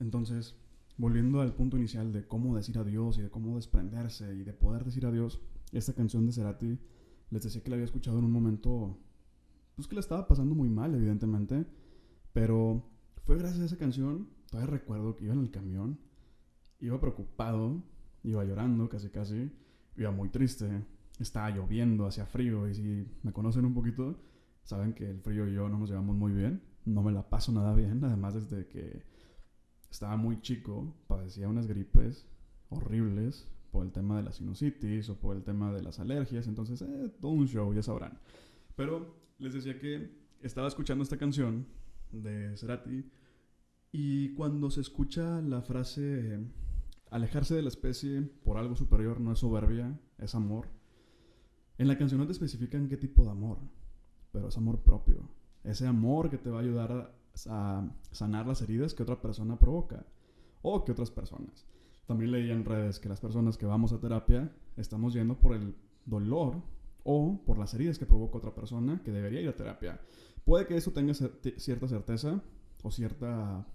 Entonces, 0.00 0.56
volviendo 0.96 1.40
al 1.42 1.54
punto 1.54 1.76
inicial 1.76 2.12
de 2.12 2.26
cómo 2.26 2.56
decir 2.56 2.78
adiós 2.78 3.18
y 3.18 3.22
de 3.22 3.30
cómo 3.30 3.56
desprenderse 3.56 4.34
y 4.34 4.44
de 4.44 4.54
poder 4.54 4.84
decir 4.84 5.04
adiós, 5.04 5.40
esta 5.72 5.94
canción 5.94 6.26
de 6.26 6.32
Cerati 6.32 6.78
les 7.30 7.42
decía 7.42 7.62
que 7.62 7.70
la 7.70 7.76
había 7.76 7.84
escuchado 7.84 8.18
en 8.18 8.24
un 8.24 8.32
momento, 8.32 8.98
pues 9.74 9.88
que 9.88 9.94
la 9.94 10.00
estaba 10.00 10.28
pasando 10.28 10.54
muy 10.54 10.68
mal, 10.68 10.94
evidentemente, 10.94 11.66
pero 12.32 12.88
fue 13.24 13.36
gracias 13.36 13.62
a 13.62 13.64
esa 13.66 13.76
canción, 13.76 14.28
todavía 14.50 14.70
recuerdo 14.70 15.16
que 15.16 15.24
iba 15.24 15.34
en 15.34 15.40
el 15.40 15.50
camión, 15.50 15.98
iba 16.78 17.00
preocupado, 17.00 17.82
iba 18.22 18.44
llorando 18.44 18.88
casi 18.88 19.10
casi, 19.10 19.50
iba 19.96 20.10
muy 20.12 20.28
triste, 20.28 20.84
estaba 21.18 21.50
lloviendo, 21.50 22.06
hacía 22.06 22.26
frío 22.26 22.68
y 22.68 22.74
si 22.74 23.06
me 23.22 23.32
conocen 23.32 23.64
un 23.64 23.74
poquito, 23.74 24.20
saben 24.62 24.92
que 24.92 25.10
el 25.10 25.20
frío 25.20 25.48
y 25.48 25.54
yo 25.54 25.68
no 25.68 25.78
nos 25.78 25.90
llevamos 25.90 26.16
muy 26.16 26.32
bien, 26.32 26.62
no 26.84 27.02
me 27.02 27.12
la 27.12 27.28
paso 27.28 27.50
nada 27.52 27.74
bien, 27.74 28.02
además 28.04 28.34
desde 28.34 28.68
que 28.68 29.02
estaba 29.90 30.16
muy 30.16 30.40
chico, 30.40 30.94
padecía 31.08 31.48
unas 31.48 31.66
gripes 31.66 32.26
horribles 32.68 33.48
el 33.82 33.92
tema 33.92 34.16
de 34.16 34.22
la 34.24 34.32
sinusitis 34.32 35.08
o 35.08 35.18
por 35.18 35.36
el 35.36 35.42
tema 35.42 35.72
de 35.72 35.82
las 35.82 35.98
alergias, 35.98 36.46
entonces, 36.46 36.82
eh, 36.82 37.12
todo 37.20 37.32
un 37.32 37.46
show, 37.46 37.72
ya 37.74 37.82
sabrán. 37.82 38.18
Pero 38.74 39.16
les 39.38 39.54
decía 39.54 39.78
que 39.78 40.10
estaba 40.42 40.68
escuchando 40.68 41.02
esta 41.02 41.16
canción 41.16 41.66
de 42.12 42.56
Cerati 42.56 43.04
y 43.92 44.34
cuando 44.34 44.70
se 44.70 44.80
escucha 44.80 45.40
la 45.40 45.62
frase 45.62 46.38
alejarse 47.10 47.54
de 47.54 47.62
la 47.62 47.68
especie 47.68 48.22
por 48.44 48.58
algo 48.58 48.76
superior 48.76 49.20
no 49.20 49.32
es 49.32 49.38
soberbia, 49.38 49.98
es 50.18 50.34
amor. 50.34 50.68
En 51.78 51.88
la 51.88 51.98
canción 51.98 52.20
no 52.20 52.26
te 52.26 52.32
especifican 52.32 52.88
qué 52.88 52.96
tipo 52.96 53.24
de 53.24 53.30
amor, 53.30 53.58
pero 54.32 54.48
es 54.48 54.56
amor 54.56 54.80
propio. 54.82 55.28
Ese 55.62 55.86
amor 55.86 56.30
que 56.30 56.38
te 56.38 56.50
va 56.50 56.58
a 56.58 56.62
ayudar 56.62 57.14
a 57.48 57.90
sanar 58.12 58.46
las 58.46 58.62
heridas 58.62 58.94
que 58.94 59.02
otra 59.02 59.20
persona 59.20 59.58
provoca 59.58 60.06
o 60.62 60.84
que 60.84 60.92
otras 60.92 61.10
personas. 61.10 61.66
También 62.06 62.32
leí 62.32 62.50
en 62.50 62.64
redes 62.64 62.98
que 62.98 63.08
las 63.08 63.20
personas 63.20 63.56
que 63.56 63.66
vamos 63.66 63.92
a 63.92 64.00
terapia 64.00 64.52
estamos 64.76 65.14
yendo 65.14 65.38
por 65.38 65.54
el 65.54 65.74
dolor 66.04 66.62
o 67.02 67.42
por 67.44 67.58
las 67.58 67.74
heridas 67.74 67.98
que 67.98 68.06
provoca 68.06 68.38
otra 68.38 68.54
persona 68.54 69.02
que 69.04 69.12
debería 69.12 69.40
ir 69.40 69.48
a 69.48 69.56
terapia. 69.56 70.00
Puede 70.44 70.66
que 70.66 70.76
eso 70.76 70.92
tenga 70.92 71.14
cierta 71.14 71.88
certeza 71.88 72.42
o 72.82 72.90
cierta, 72.90 73.66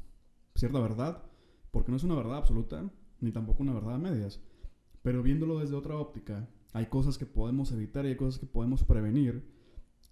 cierta 0.55 0.79
verdad, 0.79 1.23
porque 1.71 1.91
no 1.91 1.97
es 1.97 2.03
una 2.03 2.15
verdad 2.15 2.37
absoluta 2.37 2.89
ni 3.19 3.31
tampoco 3.31 3.63
una 3.63 3.73
verdad 3.73 3.95
a 3.95 3.99
medias. 3.99 4.41
Pero 5.01 5.23
viéndolo 5.23 5.59
desde 5.59 5.75
otra 5.75 5.97
óptica, 5.97 6.47
hay 6.73 6.85
cosas 6.85 7.17
que 7.17 7.25
podemos 7.25 7.71
evitar 7.71 8.05
y 8.05 8.09
hay 8.09 8.15
cosas 8.15 8.39
que 8.39 8.45
podemos 8.45 8.83
prevenir 8.83 9.45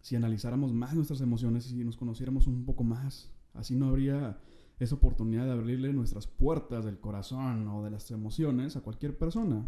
si 0.02 0.16
analizáramos 0.16 0.74
más 0.74 0.94
nuestras 0.94 1.22
emociones 1.22 1.66
y 1.68 1.70
si 1.70 1.84
nos 1.84 1.98
conociéramos 1.98 2.48
un 2.48 2.66
poco 2.66 2.84
más 2.84 3.34
Así 3.54 3.76
no 3.76 3.90
habría 3.90 4.40
esa 4.80 4.96
oportunidad 4.96 5.46
de 5.46 5.52
abrirle 5.52 5.94
nuestras 5.94 6.26
puertas 6.26 6.86
del 6.86 7.00
corazón 7.00 7.68
o 7.68 7.84
de 7.84 7.92
las 7.92 8.10
emociones 8.12 8.76
a 8.76 8.82
cualquier 8.82 9.18
persona. 9.18 9.68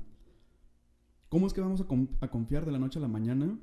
¿Cómo 1.29 1.47
es 1.47 1.53
que 1.53 1.61
vamos 1.61 1.81
a, 1.81 2.27
confiar 2.29 2.65
de 2.65 2.71
la 2.71 2.79
noche 2.79 2.99
a 2.99 3.01
la 3.01 3.07
mañana 3.07 3.57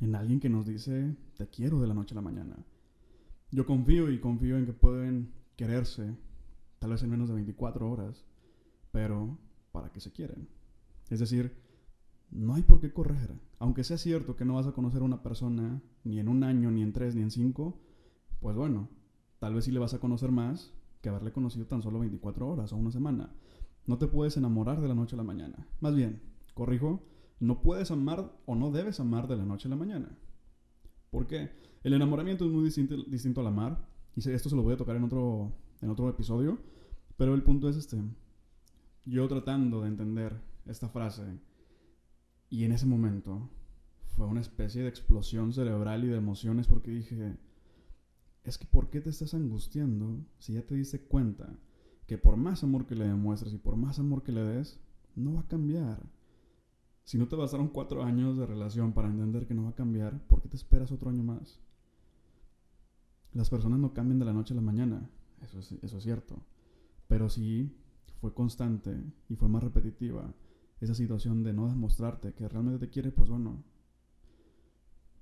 en 0.00 0.14
alguien 0.14 0.40
que 0.40 0.48
nos 0.48 0.66
dice 0.66 1.16
te 1.36 1.48
quiero 1.48 1.80
de 1.80 1.86
la 1.86 1.94
noche 1.94 2.14
a 2.14 2.16
la 2.16 2.22
mañana? 2.22 2.56
Yo 3.50 3.66
confío 3.66 4.10
y 4.10 4.20
confío 4.20 4.56
en 4.56 4.66
que 4.66 4.72
pueden 4.72 5.32
quererse, 5.56 6.14
tal 6.78 6.90
vez 6.90 7.02
en 7.02 7.10
menos 7.10 7.28
de 7.28 7.34
24 7.34 7.90
horas, 7.90 8.24
pero 8.92 9.38
¿para 9.72 9.90
qué 9.90 10.00
se 10.00 10.12
quieren? 10.12 10.48
Es 11.08 11.20
decir, 11.20 11.54
no 12.30 12.54
hay 12.54 12.62
por 12.62 12.80
qué 12.80 12.92
correr. 12.92 13.34
Aunque 13.58 13.84
sea 13.84 13.98
cierto 13.98 14.36
que 14.36 14.44
no 14.44 14.54
vas 14.54 14.66
a 14.66 14.72
conocer 14.72 15.02
a 15.02 15.04
una 15.04 15.22
persona 15.22 15.82
ni 16.04 16.18
en 16.18 16.28
un 16.28 16.44
año, 16.44 16.70
ni 16.70 16.82
en 16.82 16.92
tres, 16.92 17.14
ni 17.14 17.22
en 17.22 17.30
cinco, 17.30 17.80
pues 18.40 18.56
bueno, 18.56 18.88
tal 19.40 19.54
vez 19.54 19.64
sí 19.64 19.72
le 19.72 19.80
vas 19.80 19.94
a 19.94 19.98
conocer 19.98 20.30
más 20.30 20.72
que 21.00 21.08
haberle 21.08 21.32
conocido 21.32 21.66
tan 21.66 21.82
solo 21.82 21.98
24 21.98 22.46
horas 22.46 22.72
o 22.72 22.76
una 22.76 22.92
semana. 22.92 23.34
No 23.86 23.98
te 23.98 24.06
puedes 24.06 24.36
enamorar 24.36 24.80
de 24.80 24.86
la 24.86 24.94
noche 24.94 25.16
a 25.16 25.18
la 25.18 25.24
mañana. 25.24 25.66
Más 25.80 25.94
bien, 25.94 26.22
corrijo, 26.54 27.02
no 27.40 27.62
puedes 27.62 27.90
amar 27.90 28.32
o 28.44 28.54
no 28.54 28.70
debes 28.70 29.00
amar 29.00 29.26
de 29.26 29.36
la 29.36 29.46
noche 29.46 29.66
a 29.66 29.70
la 29.70 29.76
mañana. 29.76 30.16
¿Por 31.10 31.26
qué? 31.26 31.50
El 31.82 31.94
enamoramiento 31.94 32.44
es 32.44 32.50
muy 32.52 32.62
distinto, 32.62 32.96
distinto 33.04 33.40
al 33.40 33.46
amar. 33.46 33.88
Y 34.14 34.28
esto 34.30 34.50
se 34.50 34.56
lo 34.56 34.62
voy 34.62 34.74
a 34.74 34.76
tocar 34.76 34.96
en 34.96 35.04
otro, 35.04 35.52
en 35.80 35.88
otro 35.88 36.08
episodio. 36.10 36.58
Pero 37.16 37.34
el 37.34 37.42
punto 37.42 37.68
es 37.68 37.76
este. 37.76 37.96
Yo 39.06 39.26
tratando 39.26 39.80
de 39.80 39.88
entender 39.88 40.38
esta 40.66 40.90
frase. 40.90 41.40
Y 42.50 42.64
en 42.64 42.72
ese 42.72 42.84
momento 42.84 43.48
fue 44.16 44.26
una 44.26 44.40
especie 44.40 44.82
de 44.82 44.88
explosión 44.88 45.54
cerebral 45.54 46.04
y 46.04 46.08
de 46.08 46.18
emociones 46.18 46.66
porque 46.66 46.90
dije, 46.90 47.38
es 48.44 48.58
que 48.58 48.66
¿por 48.66 48.90
qué 48.90 49.00
te 49.00 49.10
estás 49.10 49.34
angustiando 49.34 50.18
si 50.38 50.54
ya 50.54 50.62
te 50.62 50.74
diste 50.74 51.00
cuenta 51.00 51.58
que 52.06 52.18
por 52.18 52.36
más 52.36 52.64
amor 52.64 52.86
que 52.86 52.94
le 52.94 53.06
demuestres 53.06 53.52
y 53.52 53.58
por 53.58 53.76
más 53.76 53.98
amor 53.98 54.22
que 54.22 54.32
le 54.32 54.42
des, 54.42 54.80
no 55.14 55.34
va 55.34 55.40
a 55.40 55.48
cambiar? 55.48 56.02
Si 57.04 57.18
no 57.18 57.28
te 57.28 57.36
bastaron 57.36 57.68
cuatro 57.68 58.02
años 58.02 58.36
de 58.38 58.46
relación 58.46 58.92
para 58.92 59.08
entender 59.08 59.46
que 59.46 59.54
no 59.54 59.64
va 59.64 59.70
a 59.70 59.74
cambiar, 59.74 60.26
¿por 60.26 60.40
qué 60.42 60.48
te 60.48 60.56
esperas 60.56 60.92
otro 60.92 61.10
año 61.10 61.22
más? 61.22 61.60
Las 63.32 63.50
personas 63.50 63.78
no 63.78 63.92
cambian 63.92 64.18
de 64.18 64.24
la 64.24 64.32
noche 64.32 64.54
a 64.54 64.56
la 64.56 64.62
mañana, 64.62 65.08
eso 65.42 65.58
es, 65.58 65.72
eso 65.82 65.98
es 65.98 66.02
cierto. 66.02 66.42
Pero 67.08 67.28
sí 67.28 67.76
fue 68.20 68.34
constante 68.34 69.02
y 69.28 69.36
fue 69.36 69.48
más 69.48 69.62
repetitiva 69.62 70.34
esa 70.80 70.94
situación 70.94 71.42
de 71.42 71.52
no 71.52 71.68
demostrarte 71.68 72.32
que 72.32 72.48
realmente 72.48 72.78
te 72.78 72.90
quiere, 72.90 73.12
pues 73.12 73.28
bueno, 73.28 73.62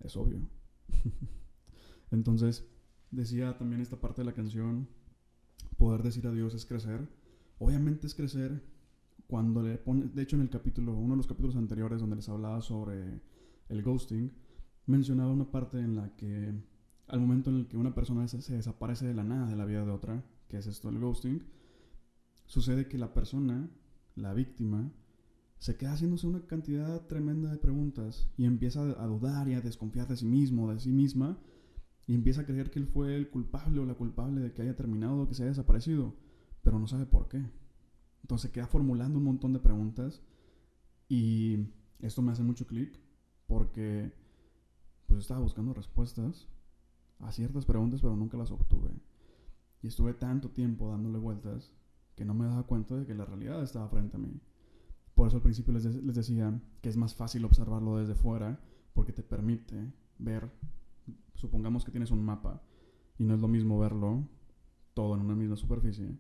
es 0.01 0.17
obvio. 0.17 0.41
Entonces, 2.11 2.67
decía 3.11 3.57
también 3.57 3.81
esta 3.81 4.01
parte 4.01 4.23
de 4.23 4.27
la 4.27 4.35
canción, 4.35 4.89
poder 5.77 6.03
decir 6.03 6.27
adiós 6.27 6.55
es 6.55 6.67
crecer. 6.67 7.09
Obviamente 7.59 8.07
es 8.07 8.15
crecer 8.15 8.63
cuando 9.27 9.63
le 9.63 9.77
pone, 9.79 10.07
de 10.07 10.23
hecho 10.23 10.37
en 10.37 10.43
el 10.43 10.51
capítulo, 10.51 10.95
uno 10.95 11.15
de 11.15 11.19
los 11.19 11.27
capítulos 11.27 11.57
anteriores 11.57 12.01
donde 12.01 12.17
les 12.17 12.29
hablaba 12.29 12.61
sobre 12.63 13.21
el 13.69 13.83
ghosting, 13.83 14.33
mencionaba 14.87 15.31
una 15.31 15.51
parte 15.51 15.79
en 15.79 15.97
la 15.97 16.17
que 16.17 16.55
al 17.09 17.21
momento 17.21 17.51
en 17.51 17.57
el 17.57 17.69
que 17.69 17.77
una 17.77 17.95
persona 17.95 18.27
se, 18.29 18.55
desaparece 18.55 19.07
de 19.07 19.15
la 19.15 19.25
nada 19.25 19.49
de 19.49 19.57
la 19.57 19.65
vida 19.65 19.85
de 19.85 19.91
otra, 19.91 20.25
que 20.49 20.59
es 20.59 20.67
esto 20.67 20.89
el 20.89 20.99
ghosting, 20.99 21.43
sucede 22.47 22.89
que 22.89 22.99
la 22.99 23.13
persona, 23.13 23.69
la 24.15 24.33
víctima, 24.35 24.91
se 25.59 25.77
queda 25.77 25.93
haciéndose 25.93 26.27
una 26.27 26.47
cantidad 26.47 27.07
tremenda 27.07 27.51
de 27.51 27.59
preguntas 27.59 28.29
y 28.37 28.45
empieza 28.45 28.83
a 28.83 29.07
dudar 29.07 29.49
y 29.49 29.55
a 29.55 29.61
desconfiar 29.61 30.07
de 30.07 30.17
sí 30.17 30.27
mismo, 30.27 30.73
de 30.73 30.81
sí 30.81 30.93
misma, 30.93 31.39
y 32.09 32.15
empieza 32.15 32.41
a 32.41 32.47
creer 32.47 32.71
que 32.71 32.79
él 32.79 32.87
fue 32.87 33.15
el 33.15 33.29
culpable 33.29 33.81
o 33.81 33.85
la 33.85 33.93
culpable 33.93 34.41
de 34.41 34.53
que 34.55 34.63
haya 34.63 34.75
terminado 34.75 35.21
o 35.21 35.29
que 35.29 35.35
se 35.35 35.43
haya 35.43 35.51
desaparecido, 35.51 36.15
pero 36.63 36.79
no 36.79 36.87
sabe 36.87 37.05
por 37.05 37.29
qué. 37.29 37.45
Entonces 38.23 38.51
queda 38.51 38.67
formulando 38.67 39.19
un 39.19 39.25
montón 39.25 39.53
de 39.53 39.59
preguntas 39.59 40.23
y 41.07 41.67
esto 41.99 42.23
me 42.23 42.33
hace 42.33 42.43
mucho 42.43 42.67
clic 42.67 42.99
porque 43.47 44.11
pues 45.07 45.21
estaba 45.21 45.41
buscando 45.41 45.75
respuestas 45.75 46.49
a 47.19 47.31
ciertas 47.31 47.67
preguntas 47.67 48.01
pero 48.01 48.17
nunca 48.17 48.39
las 48.39 48.53
obtuve. 48.53 48.91
Y 49.83 49.89
estuve 49.89 50.15
tanto 50.15 50.49
tiempo 50.49 50.91
dándole 50.91 51.19
vueltas 51.19 51.75
que 52.17 52.25
no 52.25 52.33
me 52.33 52.47
daba 52.47 52.67
cuenta 52.67 52.97
de 52.97 53.05
que 53.05 53.15
la 53.15 53.27
realidad 53.27 53.63
estaba 53.63 53.87
frente 53.91 54.17
a 54.17 54.21
mí. 54.21 54.41
Por 55.15 55.29
eso 55.29 55.37
al 55.37 55.43
principio 55.43 55.75
les, 55.75 55.85
les 55.85 56.15
decía 56.15 56.59
que 56.81 56.89
es 56.89 56.97
más 56.97 57.15
fácil 57.15 57.45
observarlo 57.45 57.99
desde 57.99 58.15
fuera 58.15 58.59
porque 58.95 59.13
te 59.13 59.23
permite 59.23 59.93
ver 60.19 60.51
supongamos 61.39 61.85
que 61.85 61.91
tienes 61.91 62.11
un 62.11 62.25
mapa 62.25 62.63
y 63.19 63.25
no 63.25 63.35
es 63.35 63.41
lo 63.41 63.49
mismo 63.49 63.79
verlo 63.79 64.29
todo 64.95 65.15
en 65.15 65.23
una 65.23 65.35
misma 65.35 65.57
superficie 65.57 66.19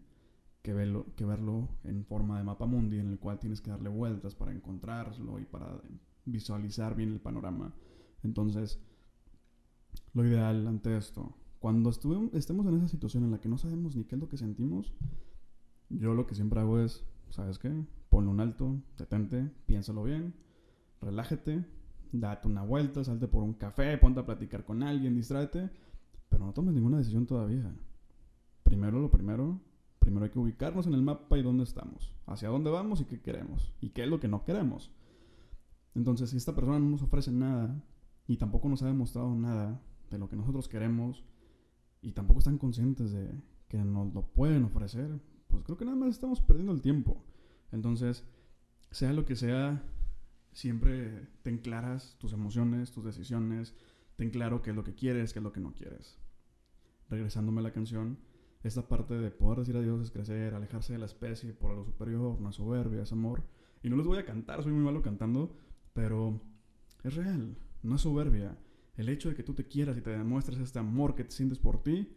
que 0.62 0.72
verlo, 0.72 1.06
que 1.16 1.24
verlo 1.24 1.68
en 1.84 2.04
forma 2.04 2.38
de 2.38 2.44
mapa 2.44 2.66
mundi 2.66 2.98
en 2.98 3.08
el 3.08 3.18
cual 3.18 3.38
tienes 3.38 3.60
que 3.60 3.70
darle 3.70 3.88
vueltas 3.88 4.34
para 4.34 4.52
encontrarlo 4.52 5.38
y 5.38 5.44
para 5.44 5.80
visualizar 6.24 6.94
bien 6.94 7.12
el 7.12 7.20
panorama. 7.20 7.74
Entonces, 8.22 8.80
lo 10.14 10.24
ideal 10.24 10.66
ante 10.66 10.96
esto, 10.96 11.36
cuando 11.58 11.90
estemos 11.90 12.66
en 12.66 12.76
esa 12.76 12.88
situación 12.88 13.24
en 13.24 13.32
la 13.32 13.40
que 13.40 13.48
no 13.48 13.58
sabemos 13.58 13.96
ni 13.96 14.04
qué 14.04 14.14
es 14.14 14.20
lo 14.20 14.28
que 14.28 14.36
sentimos, 14.36 14.94
yo 15.88 16.14
lo 16.14 16.26
que 16.26 16.34
siempre 16.34 16.60
hago 16.60 16.80
es, 16.80 17.04
¿sabes 17.30 17.58
qué? 17.58 17.72
Ponle 18.10 18.30
un 18.30 18.40
alto, 18.40 18.80
detente, 18.96 19.50
piénsalo 19.66 20.02
bien, 20.04 20.34
relájate 21.00 21.64
date 22.12 22.48
una 22.48 22.62
vuelta, 22.62 23.04
salte 23.04 23.28
por 23.28 23.42
un 23.42 23.54
café, 23.54 23.96
ponte 23.98 24.20
a 24.20 24.26
platicar 24.26 24.64
con 24.64 24.82
alguien, 24.82 25.14
distráete, 25.14 25.70
pero 26.28 26.44
no 26.44 26.52
tomes 26.52 26.74
ninguna 26.74 26.98
decisión 26.98 27.26
todavía. 27.26 27.72
Primero 28.62 29.00
lo 29.00 29.10
primero, 29.10 29.60
primero 29.98 30.24
hay 30.24 30.30
que 30.30 30.38
ubicarnos 30.38 30.86
en 30.86 30.94
el 30.94 31.02
mapa 31.02 31.38
y 31.38 31.42
dónde 31.42 31.64
estamos, 31.64 32.14
hacia 32.26 32.48
dónde 32.48 32.70
vamos 32.70 33.00
y 33.00 33.04
qué 33.04 33.20
queremos, 33.20 33.72
y 33.80 33.90
qué 33.90 34.04
es 34.04 34.08
lo 34.08 34.20
que 34.20 34.28
no 34.28 34.44
queremos. 34.44 34.90
Entonces, 35.94 36.30
si 36.30 36.36
esta 36.36 36.54
persona 36.54 36.78
no 36.78 36.90
nos 36.90 37.02
ofrece 37.02 37.32
nada 37.32 37.82
y 38.26 38.36
tampoco 38.36 38.68
nos 38.68 38.82
ha 38.82 38.86
demostrado 38.86 39.34
nada 39.34 39.80
de 40.10 40.18
lo 40.18 40.28
que 40.28 40.36
nosotros 40.36 40.68
queremos 40.68 41.24
y 42.02 42.12
tampoco 42.12 42.38
están 42.38 42.58
conscientes 42.58 43.12
de 43.12 43.30
que 43.68 43.78
nos 43.78 44.14
lo 44.14 44.22
pueden 44.22 44.64
ofrecer, 44.64 45.20
pues 45.48 45.64
creo 45.64 45.76
que 45.76 45.84
nada 45.84 45.96
más 45.96 46.10
estamos 46.10 46.40
perdiendo 46.40 46.72
el 46.72 46.82
tiempo. 46.82 47.24
Entonces, 47.72 48.24
sea 48.90 49.12
lo 49.12 49.24
que 49.24 49.36
sea 49.36 49.82
siempre 50.58 51.28
ten 51.42 51.58
claras 51.58 52.16
tus 52.18 52.32
emociones, 52.32 52.90
tus 52.90 53.04
decisiones, 53.04 53.76
ten 54.16 54.30
claro 54.30 54.60
qué 54.60 54.70
es 54.70 54.76
lo 54.76 54.82
que 54.82 54.96
quieres, 54.96 55.32
qué 55.32 55.38
es 55.38 55.42
lo 55.44 55.52
que 55.52 55.60
no 55.60 55.72
quieres. 55.72 56.18
Regresándome 57.08 57.60
a 57.60 57.62
la 57.62 57.72
canción, 57.72 58.18
esta 58.64 58.88
parte 58.88 59.14
de 59.14 59.30
poder 59.30 59.60
decir 59.60 59.76
adiós 59.76 60.02
es 60.02 60.10
crecer, 60.10 60.54
alejarse 60.54 60.94
de 60.94 60.98
la 60.98 61.06
especie 61.06 61.52
por 61.52 61.76
lo 61.76 61.84
superior, 61.84 62.40
no 62.40 62.50
soberbia, 62.50 63.02
es 63.02 63.12
amor. 63.12 63.44
Y 63.84 63.88
no 63.88 63.96
les 63.96 64.06
voy 64.06 64.18
a 64.18 64.24
cantar, 64.24 64.64
soy 64.64 64.72
muy 64.72 64.82
malo 64.82 65.00
cantando, 65.00 65.56
pero 65.92 66.42
es 67.04 67.14
real, 67.14 67.56
no 67.84 67.94
es 67.94 68.00
soberbia. 68.00 68.58
El 68.96 69.10
hecho 69.10 69.28
de 69.28 69.36
que 69.36 69.44
tú 69.44 69.54
te 69.54 69.68
quieras 69.68 69.96
y 69.96 70.00
te 70.00 70.10
demuestres 70.10 70.58
este 70.58 70.80
amor 70.80 71.14
que 71.14 71.22
te 71.22 71.30
sientes 71.30 71.60
por 71.60 71.84
ti, 71.84 72.16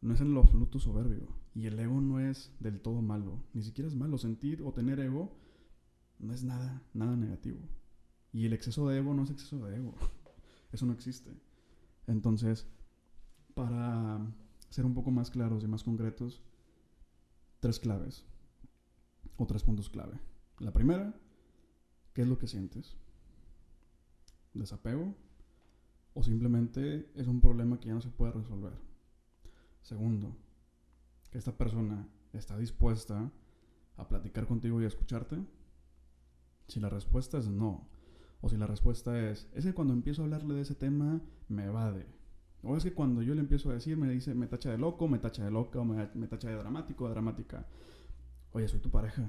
no 0.00 0.14
es 0.14 0.22
en 0.22 0.32
lo 0.32 0.40
absoluto 0.40 0.78
soberbio. 0.78 1.28
Y 1.54 1.66
el 1.66 1.78
ego 1.78 2.00
no 2.00 2.18
es 2.18 2.50
del 2.60 2.80
todo 2.80 3.02
malo. 3.02 3.44
Ni 3.52 3.62
siquiera 3.62 3.88
es 3.88 3.94
malo. 3.94 4.16
Sentir 4.16 4.62
o 4.62 4.72
tener 4.72 5.00
ego 5.00 5.36
no 6.18 6.32
es 6.32 6.44
nada, 6.44 6.82
nada 6.92 7.16
negativo. 7.16 7.60
Y 8.32 8.46
el 8.46 8.52
exceso 8.52 8.88
de 8.88 8.98
ego 8.98 9.14
no 9.14 9.22
es 9.24 9.30
exceso 9.30 9.64
de 9.64 9.76
ego. 9.76 9.94
Eso 10.72 10.86
no 10.86 10.92
existe. 10.92 11.30
Entonces, 12.06 12.66
para 13.54 14.20
ser 14.70 14.84
un 14.84 14.94
poco 14.94 15.10
más 15.10 15.30
claros 15.30 15.62
y 15.62 15.68
más 15.68 15.84
concretos, 15.84 16.42
tres 17.60 17.78
claves 17.78 18.24
o 19.36 19.46
tres 19.46 19.62
puntos 19.62 19.88
clave. 19.88 20.18
La 20.58 20.72
primera, 20.72 21.14
¿qué 22.12 22.22
es 22.22 22.28
lo 22.28 22.38
que 22.38 22.48
sientes? 22.48 22.96
¿Desapego? 24.52 25.14
¿O 26.14 26.22
simplemente 26.22 27.10
es 27.14 27.26
un 27.26 27.40
problema 27.40 27.78
que 27.78 27.88
ya 27.88 27.94
no 27.94 28.00
se 28.00 28.10
puede 28.10 28.32
resolver? 28.32 28.72
Segundo, 29.82 30.36
que 31.30 31.38
esta 31.38 31.56
persona 31.56 32.08
está 32.32 32.56
dispuesta 32.56 33.30
a 33.96 34.08
platicar 34.08 34.46
contigo 34.46 34.80
y 34.80 34.84
a 34.84 34.88
escucharte. 34.88 35.36
Si 36.68 36.80
la 36.80 36.88
respuesta 36.88 37.38
es 37.38 37.48
no, 37.48 37.88
o 38.40 38.48
si 38.48 38.56
la 38.56 38.66
respuesta 38.66 39.30
es, 39.30 39.48
es 39.54 39.64
que 39.64 39.72
cuando 39.72 39.94
empiezo 39.94 40.22
a 40.22 40.24
hablarle 40.26 40.54
de 40.54 40.60
ese 40.60 40.74
tema, 40.74 41.22
me 41.48 41.64
evade. 41.64 42.06
O 42.62 42.76
es 42.76 42.84
que 42.84 42.92
cuando 42.92 43.22
yo 43.22 43.34
le 43.34 43.40
empiezo 43.40 43.70
a 43.70 43.74
decir, 43.74 43.96
me 43.96 44.08
dice, 44.08 44.34
me 44.34 44.46
tacha 44.46 44.70
de 44.70 44.78
loco, 44.78 45.08
me 45.08 45.18
tacha 45.18 45.44
de 45.44 45.50
loca, 45.50 45.80
o 45.80 45.84
me, 45.84 46.26
tacha 46.28 46.48
de 46.48 46.56
dramático, 46.56 47.04
de 47.06 47.10
dramática. 47.10 47.66
Oye, 48.52 48.68
soy 48.68 48.80
tu 48.80 48.90
pareja. 48.90 49.26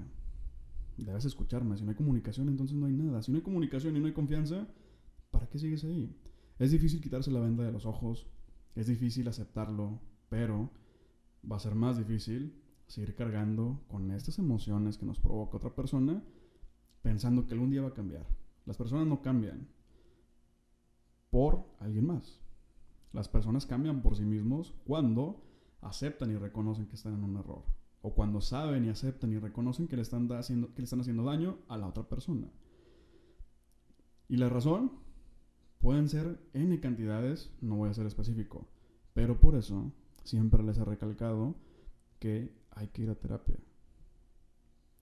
Debes 0.98 1.26
escucharme. 1.26 1.78
Si 1.78 1.84
no 1.84 1.92
hay 1.92 1.96
comunicación, 1.96 2.48
entonces 2.48 2.78
no 2.78 2.86
hay 2.86 2.94
nada. 2.94 3.22
Si 3.22 3.32
no 3.32 3.38
hay 3.38 3.44
comunicación 3.44 3.98
y 3.98 4.00
no 4.00 4.08
hay 4.08 4.14
confianza, 4.14 4.68
¿para 5.32 5.48
qué 5.48 5.60
sigues 5.60 5.84
ahí? 5.84 6.16
Es 6.60 6.72
difícil 6.72 7.02
quitarse 7.02 7.32
la 7.32 7.42
venda 7.42 7.64
de 7.64 7.74
los 7.74 7.86
ojos. 7.86 8.28
Es 8.76 8.88
difícil 8.88 9.28
aceptarlo. 9.28 10.00
Pero 10.30 10.72
va 11.50 11.58
a 11.58 11.60
ser 11.60 11.76
más 11.76 11.98
difícil 11.98 12.54
seguir 12.88 13.16
cargando 13.16 13.84
con 13.88 14.12
estas 14.12 14.40
emociones 14.40 14.98
que 14.98 15.06
nos 15.06 15.20
provoca 15.20 15.58
otra 15.58 15.76
persona 15.76 16.24
pensando 17.06 17.46
que 17.46 17.54
algún 17.54 17.70
día 17.70 17.84
va 17.84 17.90
a 17.90 17.94
cambiar. 17.94 18.26
Las 18.66 18.78
personas 18.78 19.06
no 19.06 19.22
cambian 19.22 19.68
por 21.30 21.64
alguien 21.80 22.08
más. 22.08 22.42
Las 23.14 23.30
personas 23.30 23.68
cambian 23.68 24.02
por 24.02 24.16
sí 24.16 24.24
mismos 24.26 24.74
cuando 24.88 25.44
aceptan 25.82 26.32
y 26.32 26.36
reconocen 26.36 26.88
que 26.88 26.96
están 26.96 27.14
en 27.14 27.24
un 27.24 27.38
error. 27.38 27.64
O 28.02 28.16
cuando 28.16 28.42
saben 28.42 28.86
y 28.86 28.90
aceptan 28.90 29.32
y 29.32 29.38
reconocen 29.38 29.88
que 29.88 29.98
le 29.98 30.02
están 30.02 30.28
haciendo, 30.32 30.74
que 30.74 30.82
le 30.82 30.86
están 30.86 31.02
haciendo 31.02 31.24
daño 31.24 31.60
a 31.68 31.78
la 31.78 31.86
otra 31.86 32.10
persona. 32.10 32.48
Y 34.28 34.38
la 34.38 34.50
razón 34.50 34.94
pueden 35.78 36.10
ser 36.10 36.40
N 36.54 36.80
cantidades, 36.80 37.54
no 37.62 37.76
voy 37.76 37.92
a 37.92 37.94
ser 37.94 38.08
específico. 38.08 38.68
Pero 39.14 39.40
por 39.40 39.54
eso 39.54 39.92
siempre 40.24 40.64
les 40.64 40.80
he 40.80 40.84
recalcado 40.84 41.54
que 42.18 42.52
hay 42.72 42.88
que 42.88 43.04
ir 43.04 43.12
a 43.12 43.16
terapia. 43.16 43.60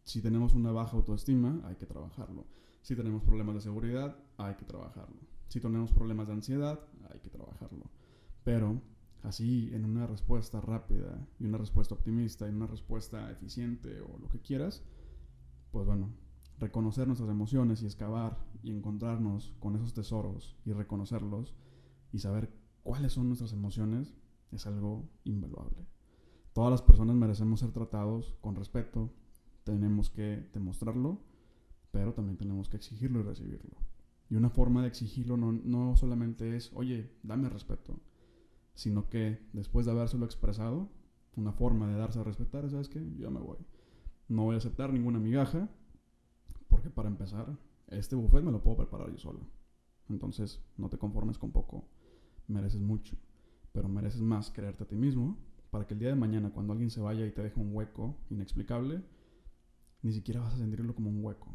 Si 0.04 0.22
tenemos 0.22 0.54
una 0.54 0.72
baja 0.72 0.98
autoestima, 0.98 1.62
hay 1.66 1.76
que 1.76 1.86
trabajarlo. 1.86 2.46
Si 2.82 2.96
tenemos 2.96 3.24
problemas 3.24 3.56
de 3.56 3.62
seguridad, 3.62 4.18
hay 4.38 4.56
que 4.56 4.66
trabajarlo. 4.66 5.22
Si 5.48 5.60
tenemos 5.60 5.92
problemas 5.92 6.28
de 6.28 6.34
ansiedad, 6.34 6.80
hay 7.12 7.20
que 7.20 7.30
trabajarlo. 7.30 7.90
Pero 8.44 8.82
así 9.22 9.70
en 9.74 9.86
una 9.86 10.06
respuesta 10.06 10.60
rápida 10.60 11.26
y 11.40 11.46
una 11.46 11.58
respuesta 11.58 11.96
optimista 11.96 12.48
y 12.48 12.52
una 12.52 12.68
respuesta 12.68 13.32
eficiente 13.32 14.02
o 14.02 14.18
lo 14.18 14.28
que 14.28 14.42
quieras, 14.42 14.84
pues 15.72 15.86
bueno, 15.86 16.10
reconocer 16.60 17.08
nuestras 17.08 17.30
emociones 17.30 17.82
y 17.82 17.86
excavar 17.86 18.38
y 18.62 18.72
encontrarnos 18.72 19.54
con 19.60 19.76
esos 19.76 19.94
tesoros 19.94 20.58
y 20.66 20.74
reconocerlos 20.74 21.56
y 22.12 22.20
saber 22.20 22.54
cuáles 22.84 23.14
son 23.14 23.28
nuestras 23.28 23.54
emociones 23.54 24.14
es 24.52 24.68
algo 24.68 25.10
invaluable. 25.24 25.88
Todas 26.54 26.72
las 26.72 26.82
personas 26.82 27.16
merecemos 27.16 27.62
ser 27.62 27.72
tratados 27.72 28.36
con 28.42 28.56
respeto, 28.56 29.12
tenemos 29.64 30.10
que 30.10 30.50
demostrarlo, 30.54 31.22
pero 31.92 32.14
también 32.14 32.38
tenemos 32.38 32.70
que 32.70 32.78
exigirlo 32.78 33.20
y 33.20 33.24
recibirlo. 33.24 33.78
Y 34.30 34.36
una 34.36 34.50
forma 34.50 34.82
de 34.82 34.88
exigirlo 34.88 35.38
no, 35.38 35.52
no 35.52 35.96
solamente 35.96 36.56
es, 36.56 36.72
oye, 36.74 37.12
dame 37.24 37.50
respeto, 37.50 38.00
sino 38.74 39.10
que 39.10 39.40
después 39.54 39.86
de 39.86 39.92
habérselo 39.92 40.26
expresado, 40.26 40.90
una 41.36 41.52
forma 41.52 41.88
de 41.88 41.96
darse 41.96 42.20
a 42.20 42.24
respetar, 42.24 42.70
¿sabes 42.70 42.90
qué? 42.90 43.04
Yo 43.18 43.32
me 43.32 43.40
voy. 43.40 43.58
No 44.28 44.44
voy 44.44 44.56
a 44.56 44.58
aceptar 44.58 44.92
ninguna 44.94 45.20
migaja, 45.20 45.70
porque 46.68 46.90
para 46.90 47.10
empezar, 47.10 47.58
este 47.88 48.16
buffet 48.16 48.44
me 48.44 48.52
lo 48.52 48.64
puedo 48.64 48.78
preparar 48.78 49.12
yo 49.12 49.18
solo. 49.18 49.42
Entonces, 50.10 50.62
no 50.78 50.90
te 50.90 50.98
conformes 50.98 51.38
con 51.38 51.52
poco. 51.52 51.88
Mereces 52.48 52.82
mucho. 52.82 53.16
Pero 53.72 53.90
mereces 53.90 54.22
más 54.22 54.52
creerte 54.52 54.84
a 54.84 54.88
ti 54.88 54.96
mismo 54.96 55.38
para 55.70 55.88
que 55.88 55.94
el 55.94 56.00
día 56.00 56.10
de 56.10 56.16
mañana, 56.16 56.52
cuando 56.52 56.74
alguien 56.74 56.92
se 56.92 57.02
vaya 57.02 57.26
y 57.26 57.32
te 57.32 57.42
deje 57.42 57.60
un 57.60 57.76
hueco 57.76 58.18
inexplicable, 58.30 59.04
ni 60.04 60.12
siquiera 60.12 60.42
vas 60.42 60.54
a 60.54 60.58
sentirlo 60.58 60.94
como 60.94 61.10
un 61.10 61.24
hueco. 61.24 61.48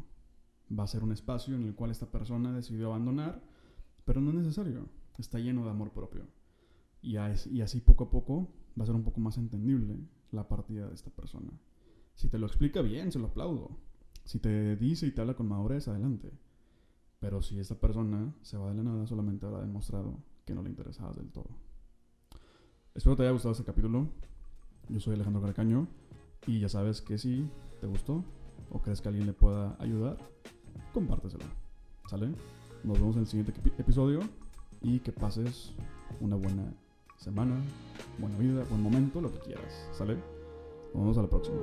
Va 0.77 0.83
a 0.83 0.87
ser 0.87 1.03
un 1.03 1.11
espacio 1.11 1.55
en 1.55 1.63
el 1.63 1.75
cual 1.75 1.91
esta 1.91 2.11
persona 2.11 2.51
decidió 2.51 2.87
abandonar, 2.87 3.41
pero 4.05 4.19
no 4.21 4.31
es 4.31 4.37
necesario. 4.37 4.87
Está 5.17 5.39
lleno 5.39 5.63
de 5.63 5.69
amor 5.69 5.91
propio. 5.91 6.27
Y, 7.01 7.15
así 7.15 7.79
poco 7.79 8.05
a 8.05 8.09
poco 8.09 8.49
va 8.77 8.83
a 8.83 8.85
ser 8.87 8.95
un 8.95 9.03
poco 9.03 9.21
más 9.21 9.37
entendible 9.37 9.99
la 10.31 10.47
partida 10.47 10.87
de 10.87 10.95
esta 10.95 11.11
persona. 11.11 11.51
Si 12.15 12.27
te 12.27 12.39
lo 12.39 12.47
explica 12.47 12.81
bien, 12.81 13.11
se 13.11 13.19
lo 13.19 13.27
aplaudo. 13.27 13.77
Si 14.25 14.39
te 14.39 14.75
dice 14.75 15.07
y 15.07 15.11
te 15.11 15.21
habla 15.21 15.35
con 15.35 15.47
madurez, 15.47 15.87
adelante. 15.87 16.31
Pero 17.19 17.41
si 17.41 17.59
esta 17.59 17.75
persona 17.75 18.33
se 18.41 18.57
va 18.57 18.69
de 18.69 18.75
la 18.75 18.83
nada, 18.83 19.07
solamente 19.07 19.45
habrá 19.45 19.61
demostrado 19.61 20.17
que 20.45 20.55
no 20.55 20.63
le 20.63 20.69
interesabas 20.69 21.15
del 21.15 21.31
todo. 21.31 21.49
Espero 22.95 23.15
te 23.15 23.23
haya 23.23 23.31
gustado 23.31 23.51
este 23.51 23.63
capítulo. 23.63 24.09
Yo 24.89 24.99
soy 24.99 25.13
Alejandro 25.13 25.41
Carcaño 25.41 25.87
y 26.47 26.59
ya 26.59 26.69
sabes 26.69 27.01
que 27.01 27.17
si 27.17 27.49
te 27.79 27.87
gustó 27.87 28.25
o 28.71 28.79
crees 28.79 29.01
que 29.01 29.09
alguien 29.09 29.27
le 29.27 29.33
pueda 29.33 29.75
ayudar, 29.79 30.17
compárteselo. 30.93 31.45
¿Sale? 32.09 32.29
Nos 32.83 32.99
vemos 32.99 33.15
en 33.15 33.21
el 33.21 33.27
siguiente 33.27 33.53
episodio 33.77 34.21
y 34.81 34.99
que 34.99 35.11
pases 35.11 35.73
una 36.21 36.35
buena 36.35 36.73
semana, 37.17 37.55
buena 38.17 38.37
vida, 38.37 38.63
buen 38.69 38.81
momento, 38.81 39.21
lo 39.21 39.31
que 39.31 39.39
quieras. 39.39 39.89
¿Sale? 39.93 40.15
Nos 40.93 41.03
vemos 41.03 41.17
a 41.17 41.21
la 41.23 41.29
próxima. 41.29 41.57